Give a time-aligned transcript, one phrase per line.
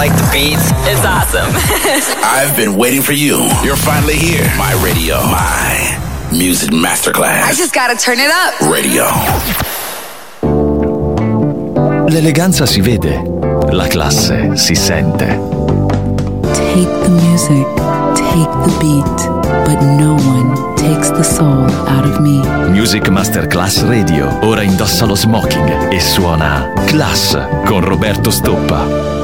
[0.00, 0.64] like the beats.
[0.88, 1.52] It's awesome.
[2.24, 3.36] I've been waiting for you.
[3.62, 4.46] You're finally here.
[4.56, 5.16] My radio.
[5.28, 5.76] My
[6.32, 7.42] music masterclass.
[7.42, 8.54] I just gotta turn it up.
[8.62, 9.04] Radio.
[12.08, 13.22] L'eleganza si vede,
[13.72, 15.26] la classe si sente.
[16.54, 17.66] Take the music,
[18.14, 19.18] take the beat,
[19.66, 22.40] but no one takes the soul out of me.
[22.70, 29.19] Music Masterclass Radio ora indossa lo smoking e suona Class con Roberto Stoppa.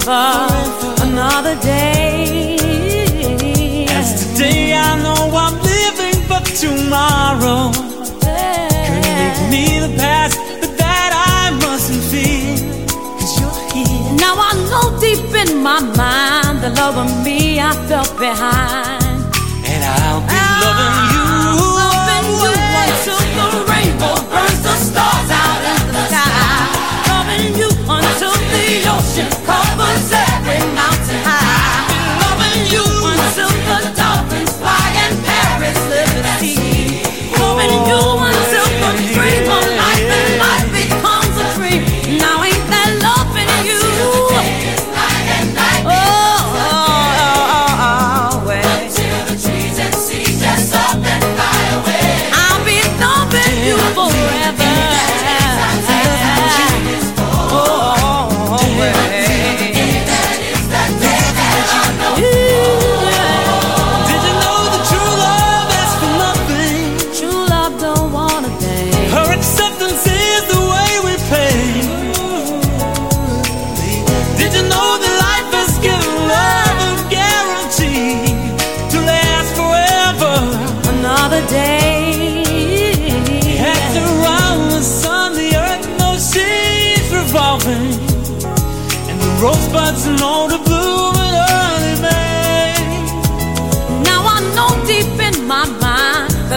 [0.00, 0.46] forever.
[1.02, 2.56] Another day.
[3.90, 7.70] As today I know I'm living for tomorrow.
[8.22, 8.68] Yeah.
[8.86, 12.56] Couldn't give me the past, but that I mustn't fear.
[13.18, 14.12] Cause you're here.
[14.16, 19.02] Now I know deep in my mind the love of me I felt behind.
[19.64, 20.62] And I'll be oh.
[20.64, 21.11] loving ah.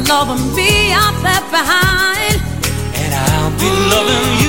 [0.08, 2.42] loving me, I'm left behind.
[2.96, 4.45] And I'll be loving you.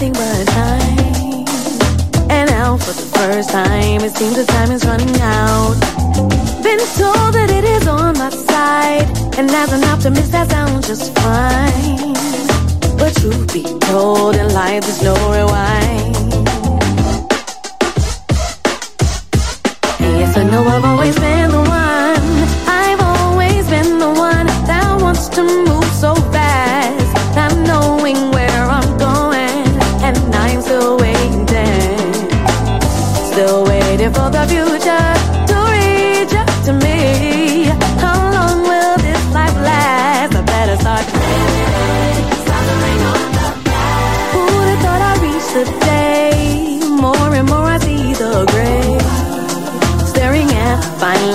[0.00, 2.30] Nothing but time.
[2.30, 5.74] And now, for the first time, it seems the time is running out.
[6.62, 9.08] Been told that it is on my side,
[9.38, 12.14] and as an optimist, that sounds just fine.
[12.96, 16.16] But truth be told, in life there's no rewind.
[20.00, 21.29] Yes, I know I've always been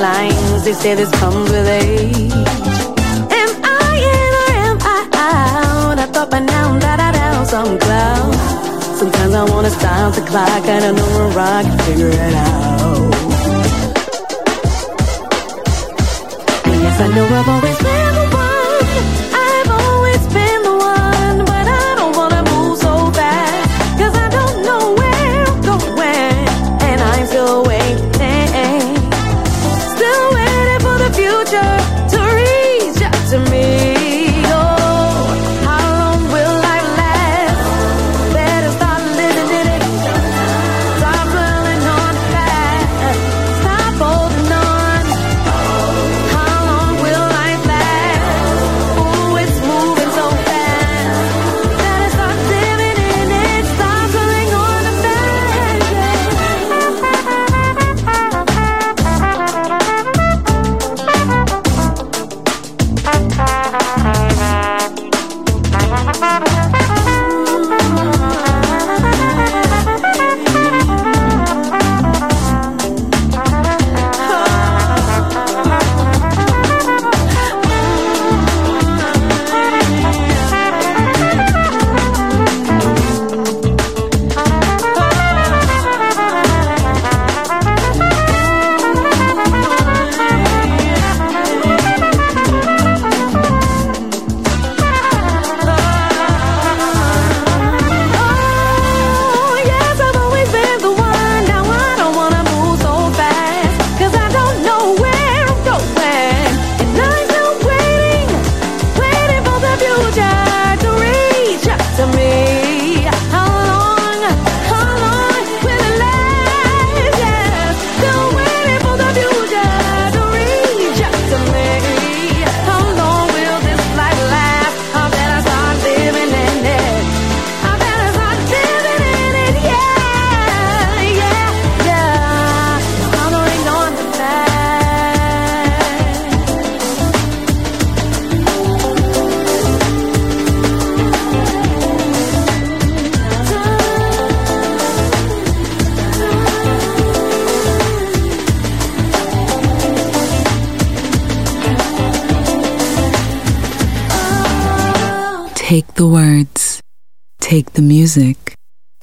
[0.05, 2.33] lines, they say this comes with age.
[3.41, 3.51] Am
[3.87, 4.99] I in or am I
[5.29, 5.97] out?
[6.03, 8.33] I thought by now that I'd have some clout.
[8.99, 13.13] Sometimes I wanna stop the clock, I don't know where I can figure it out.
[16.69, 18.24] And Yes, I know I've always been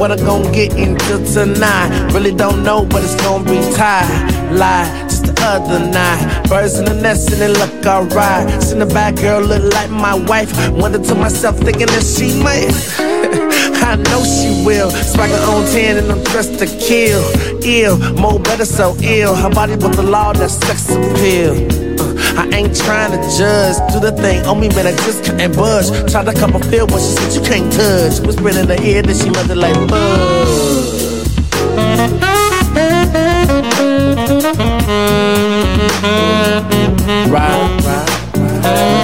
[0.00, 2.10] What I gon' get into tonight?
[2.14, 4.50] Really don't know, but it's gon' be tied.
[4.50, 4.88] Lie,
[5.42, 6.48] other night.
[6.48, 8.62] Birds in the nest and they look alright.
[8.62, 10.50] Seen the bad girl look like my wife.
[10.70, 12.72] Wonder to myself, thinking that she might.
[13.84, 14.90] I know she will.
[14.90, 17.22] Swagger on 10 and I'm dressed to kill.
[17.62, 19.34] Ill, more better, so ill.
[19.34, 21.89] Her body with the law, that sex appeal.
[22.36, 23.76] I ain't trying to judge.
[23.92, 25.88] Do the thing on me, man, I just couldn't budge.
[26.10, 28.20] Tried to cup a feel, but she said you can't touch.
[28.26, 30.80] Whispering in her ear that she mother like buzz.
[37.30, 38.08] Right, right,
[38.64, 38.99] right.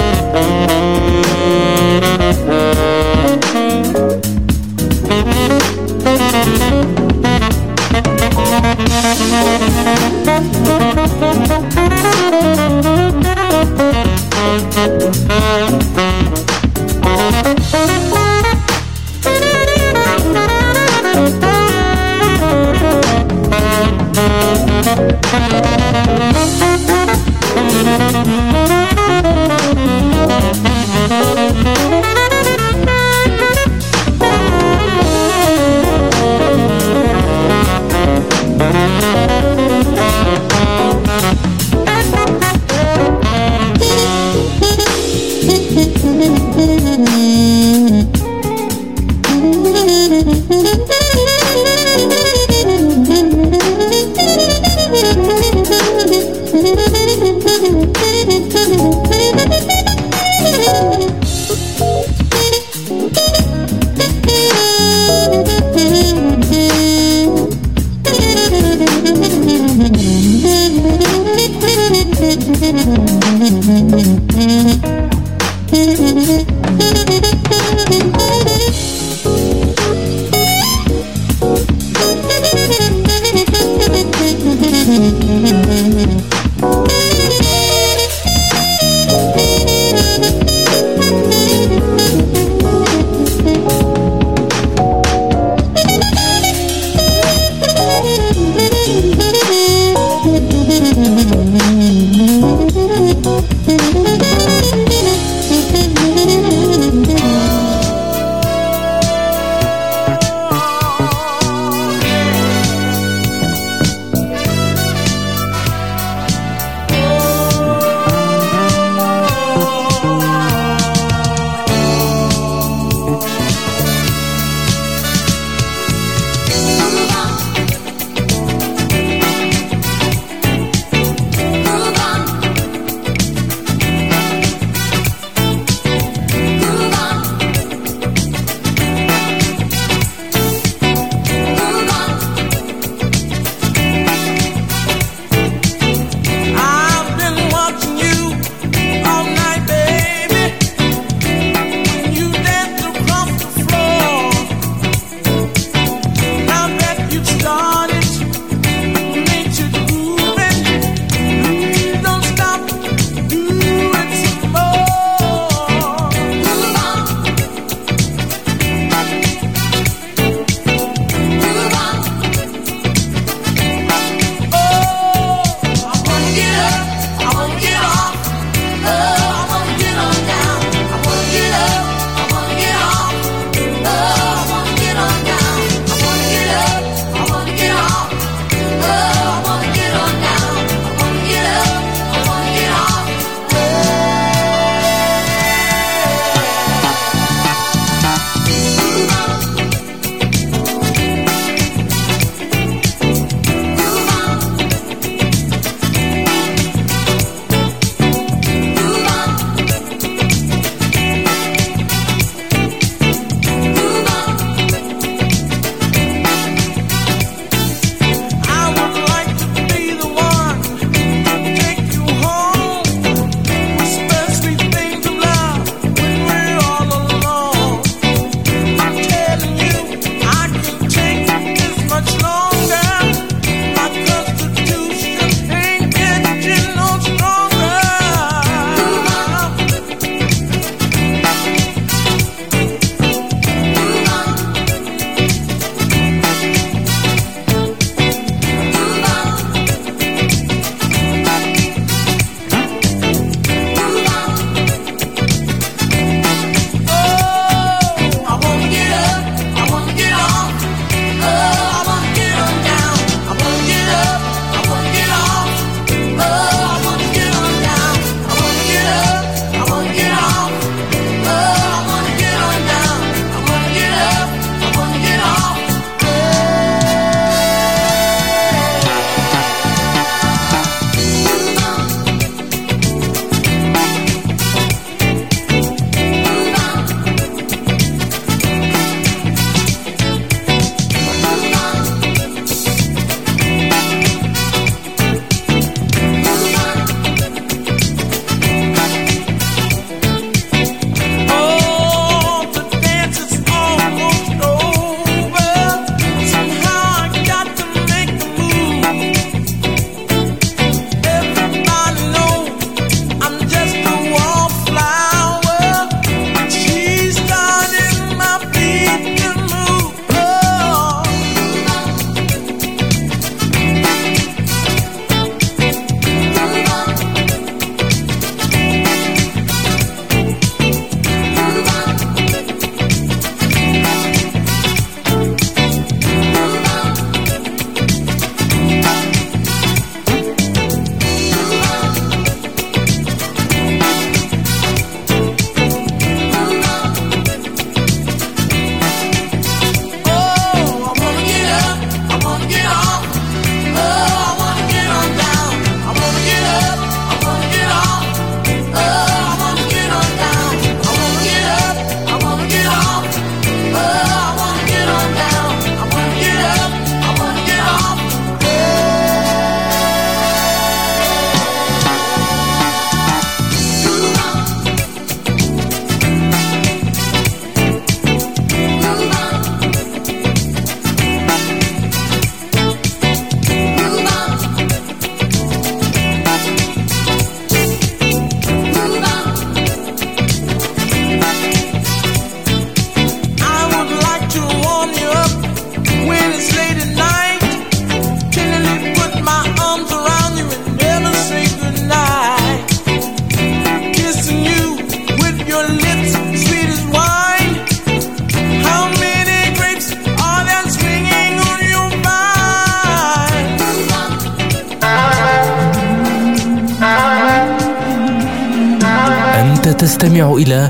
[419.87, 420.69] تستمع إلى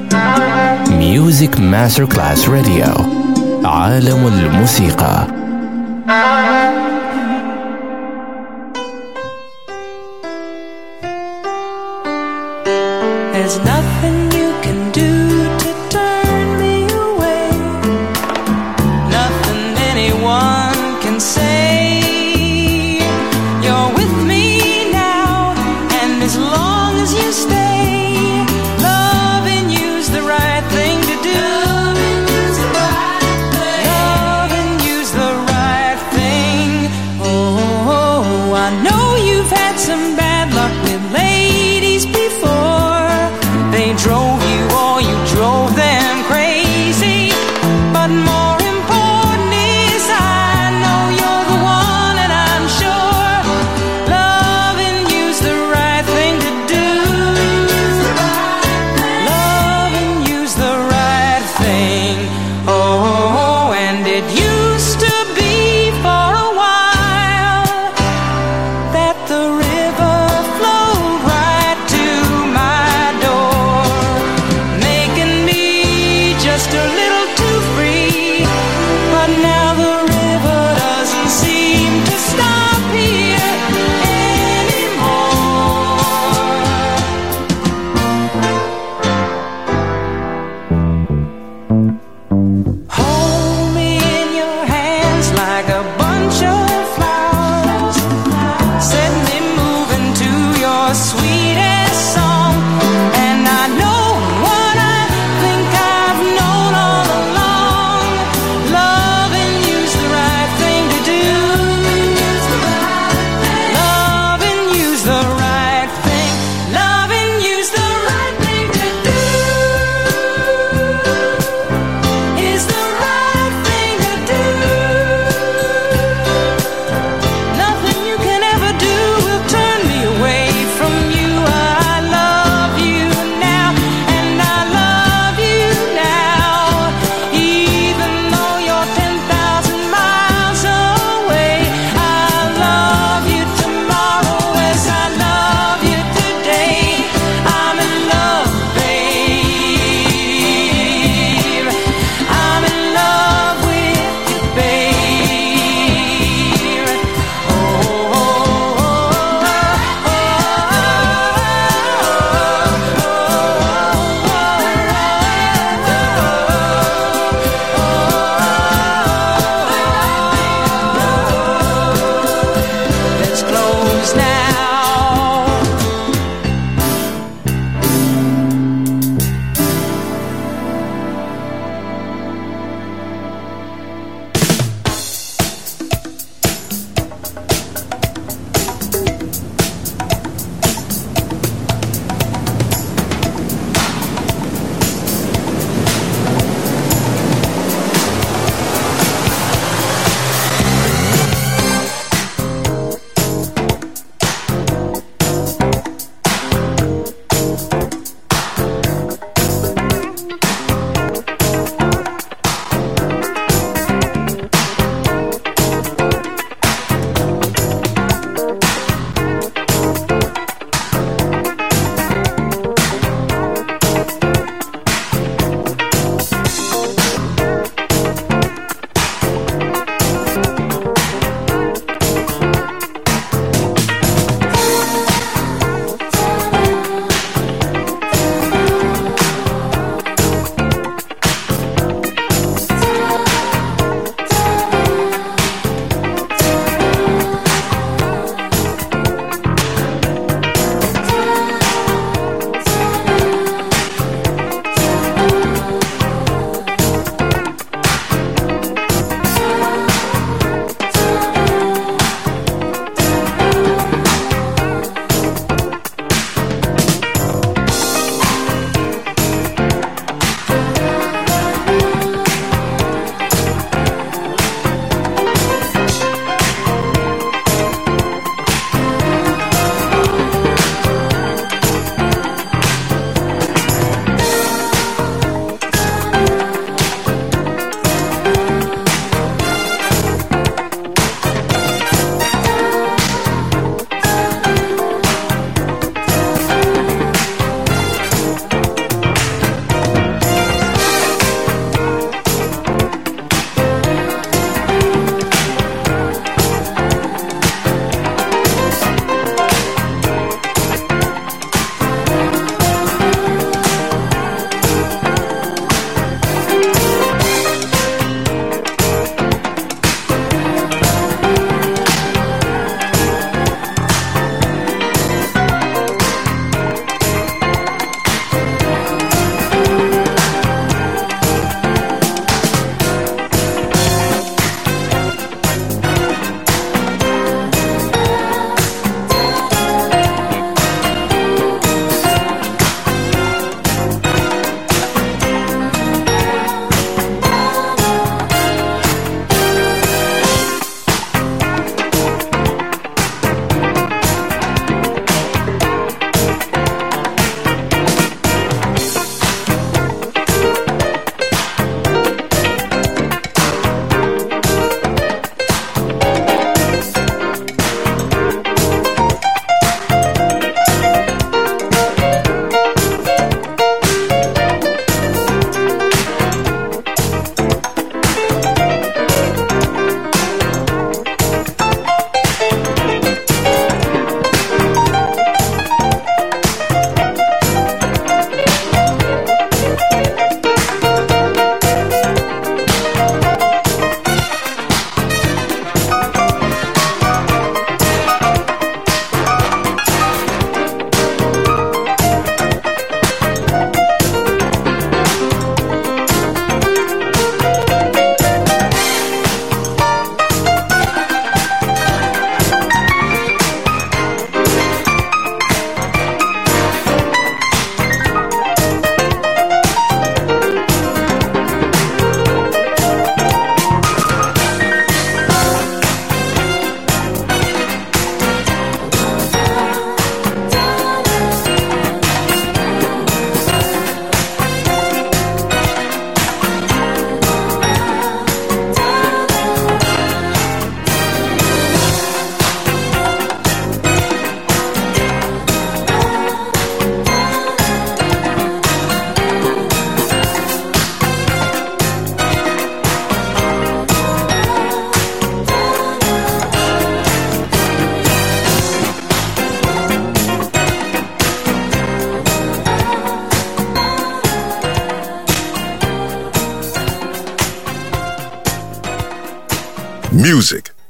[0.89, 2.85] ميوزك ماستر كلاس راديو
[3.65, 5.27] عالم الموسيقى.
[13.33, 14.16] There's nothing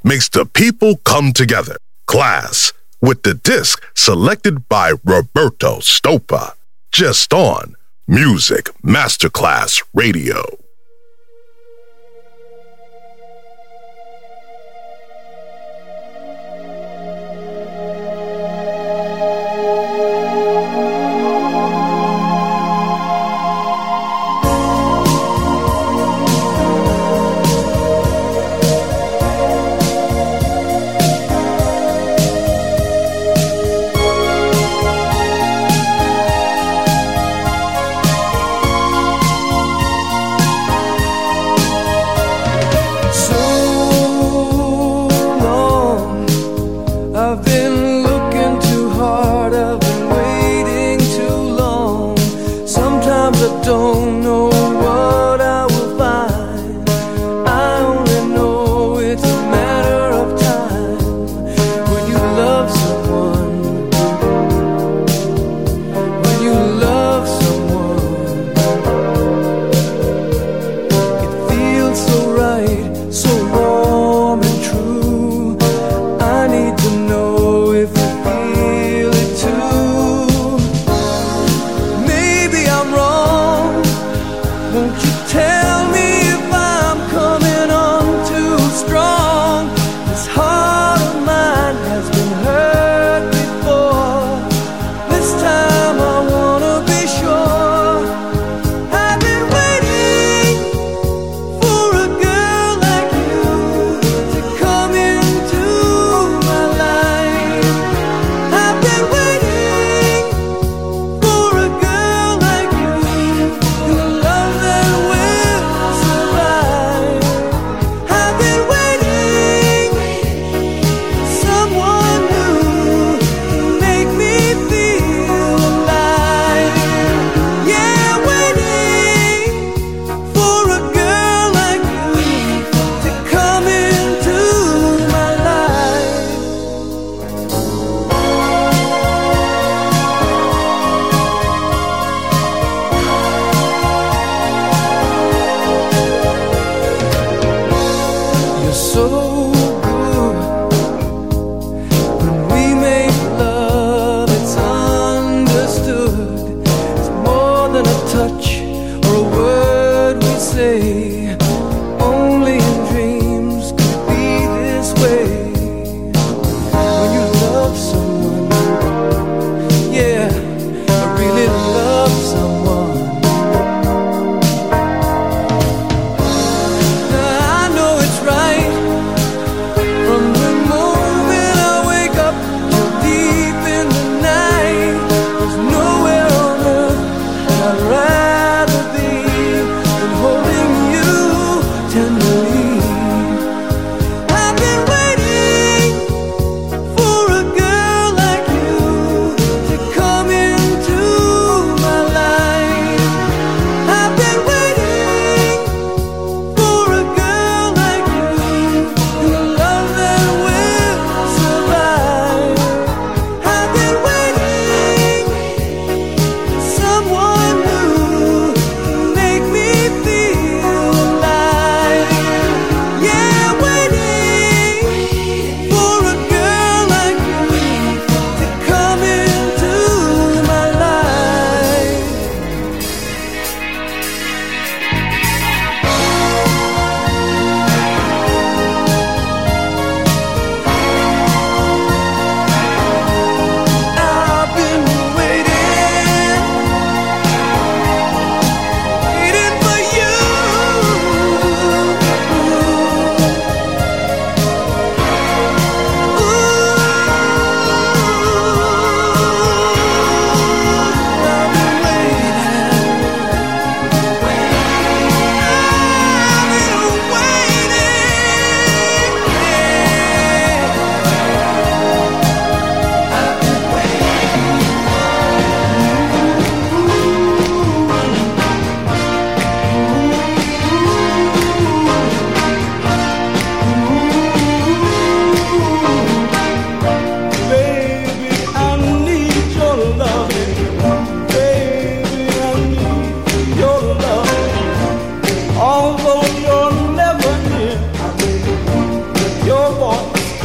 [0.08, 1.76] makes the people come together.
[2.10, 6.54] Klass with the disc selected by Roberto Stoppa.
[6.94, 7.76] Just on
[8.08, 10.67] Music Masterclass Radio.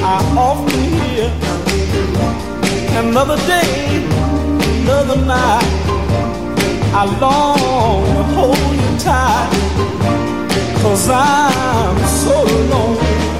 [0.04, 1.30] I often hear
[2.98, 4.04] another day,
[4.82, 5.62] another night.
[6.94, 9.50] I long to hold you tight,
[10.82, 13.31] cause I'm so lonely.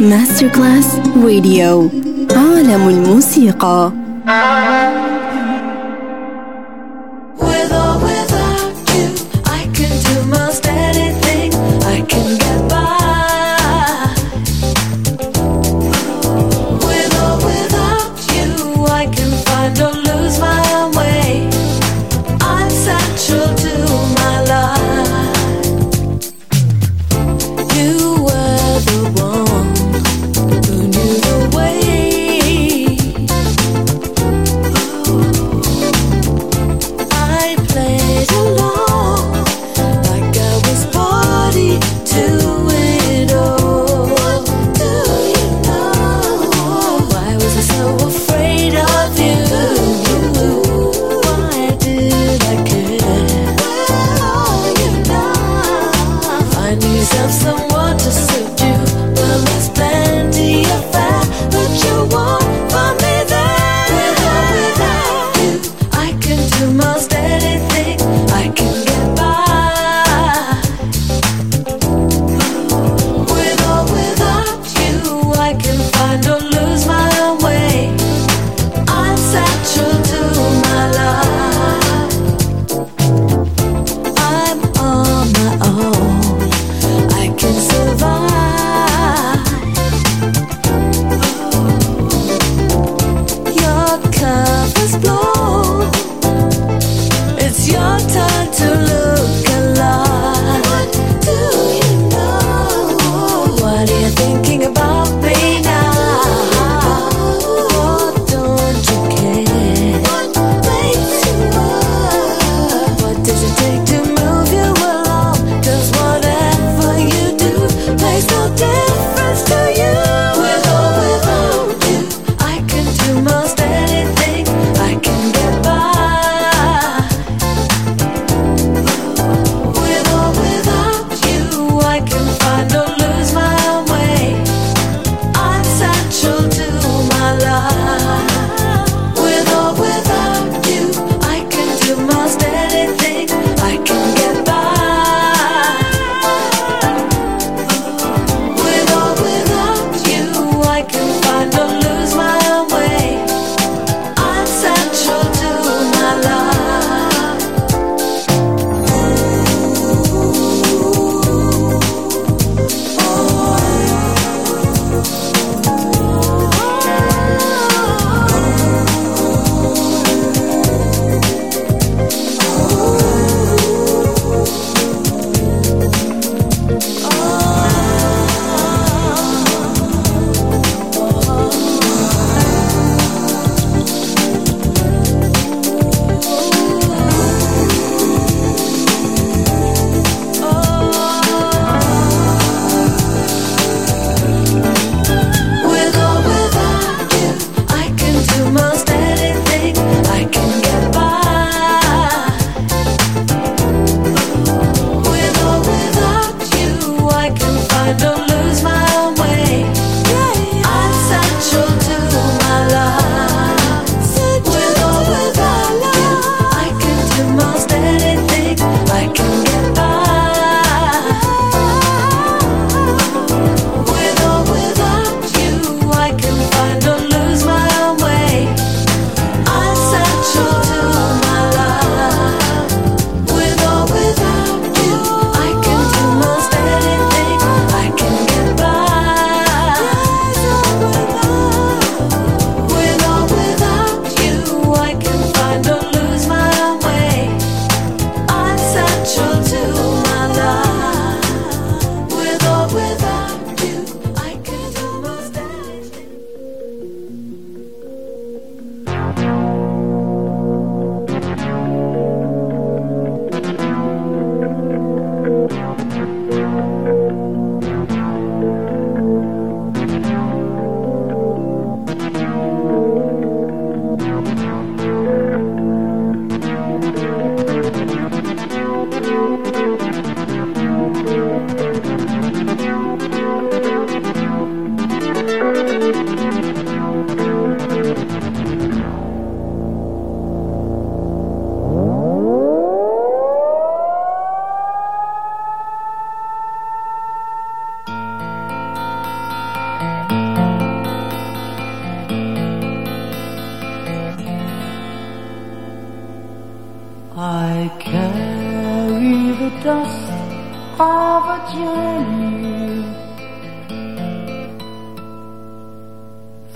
[0.00, 1.90] ماستر كلاس راديو
[2.36, 3.92] عالم الموسيقى.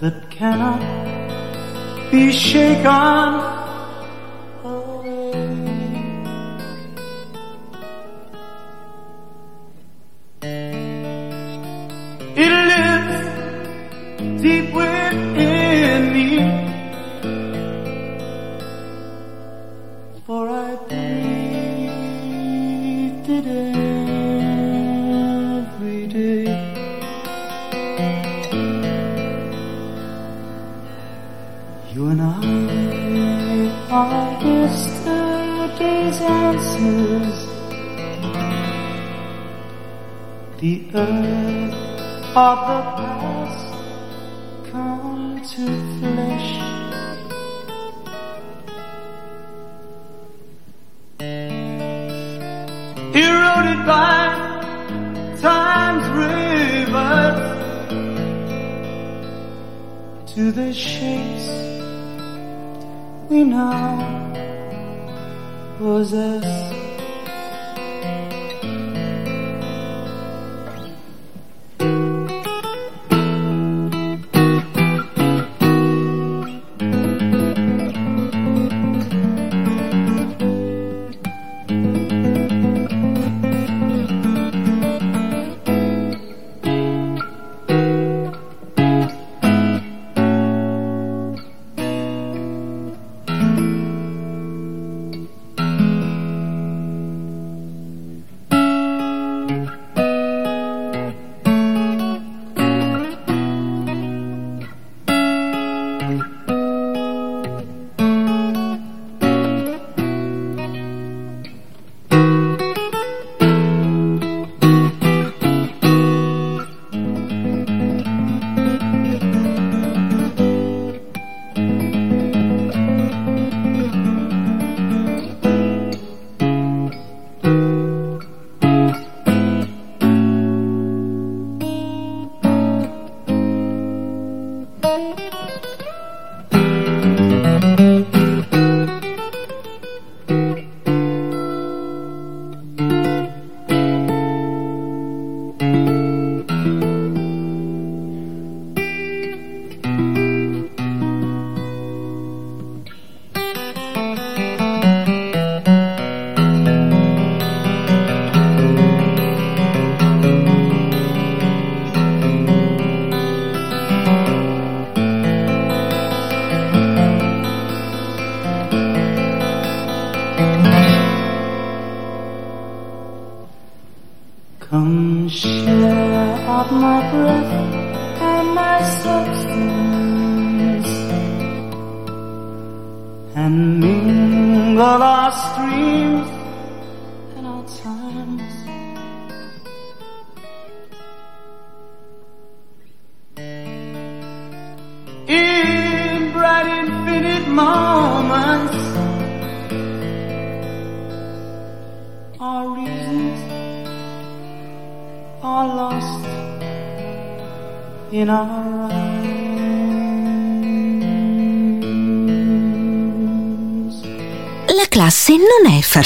[0.03, 0.81] that cannot
[2.11, 3.62] be shaken.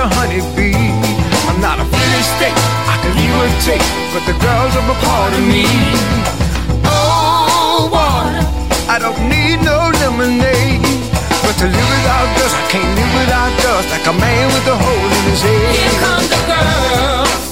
[0.00, 0.72] a honeybee.
[1.48, 2.56] I'm not a finished state,
[2.88, 3.84] I can irritate,
[4.16, 5.68] but the girls are a part of me.
[6.88, 8.40] Oh, water,
[8.88, 10.80] I don't need no lemonade.
[11.44, 14.76] But to live without dust, I can't live without dust, like a man with a
[14.76, 15.74] hole in his head.
[15.76, 17.49] Here come the girls.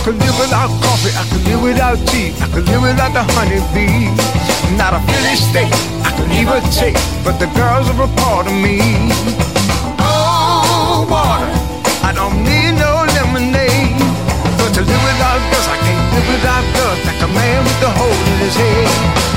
[0.00, 3.20] I could live without coffee, I could live without tea, I could live without the
[3.36, 4.16] honeybees.
[4.80, 5.68] Not a Philly steak,
[6.00, 8.80] I could even take, but the girls are a part of me.
[10.00, 11.52] Oh, water,
[12.00, 14.00] I don't need no lemonade.
[14.56, 17.00] But to live without girls, I can't live without girls.
[17.04, 19.29] like a man with a hole in his head.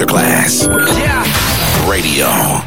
[0.00, 0.66] Masterclass.
[1.86, 2.59] Radio.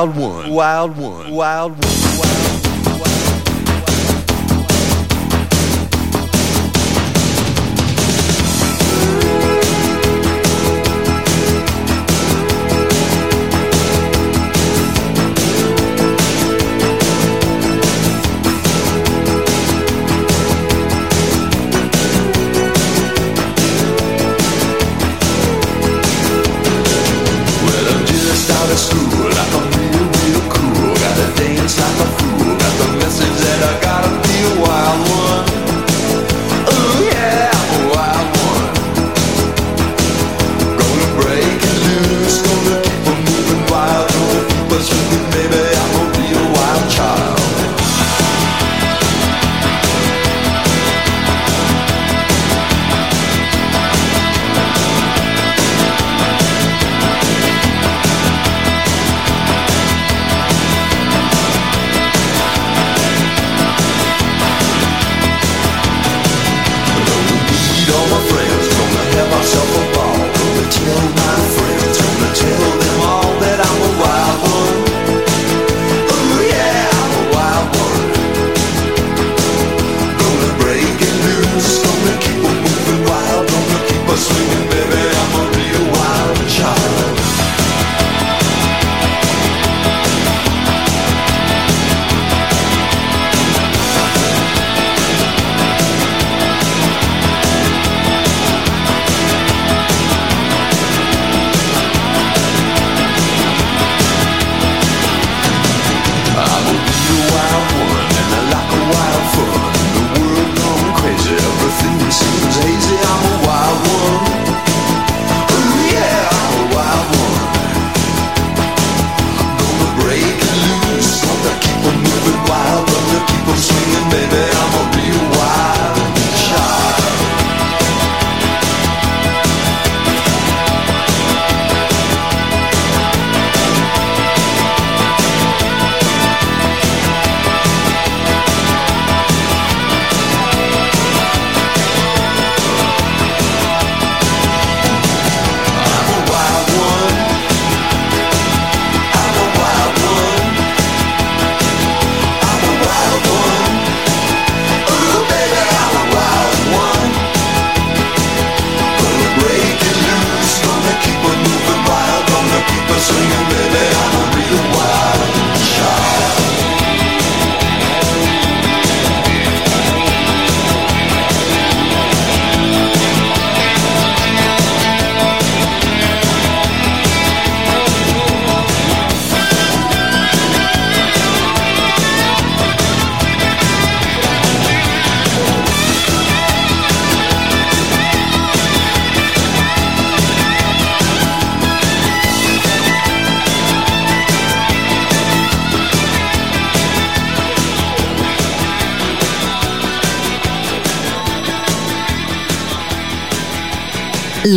[0.00, 0.50] Wild one.
[0.50, 1.30] Wild one.
[1.30, 1.99] Wild one.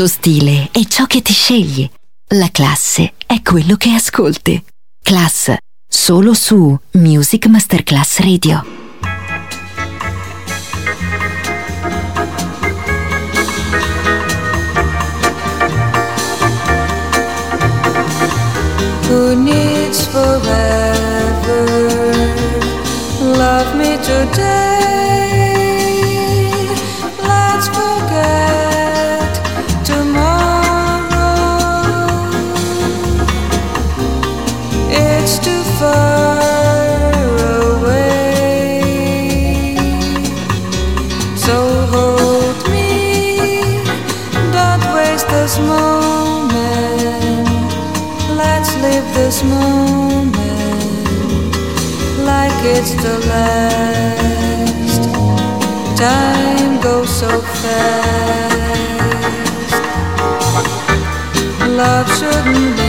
[0.03, 1.89] Lo stile è ciò che ti scegli.
[2.35, 4.61] La classe è quello che ascolti.
[5.01, 5.55] Class,
[5.87, 8.65] solo su Music Masterclass Radio.
[19.07, 20.43] Who needs forever?
[23.21, 24.72] Love me today.
[61.75, 62.82] love shouldn't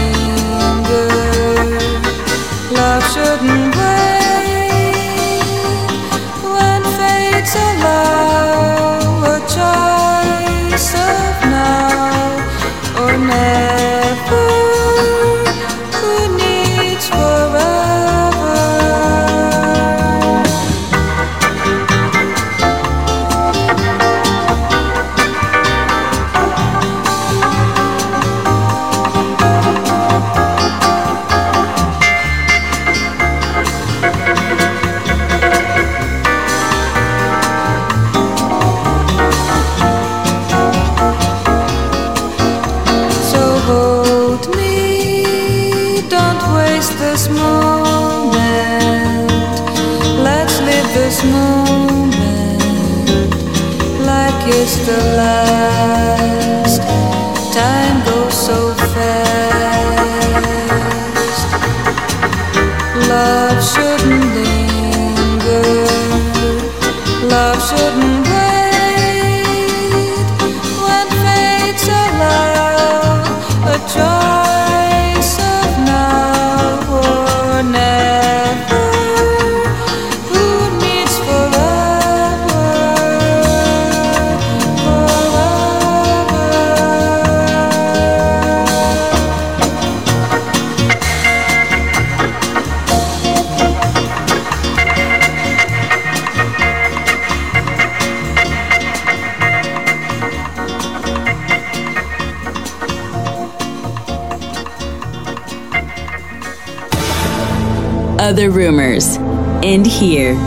[109.94, 110.43] here.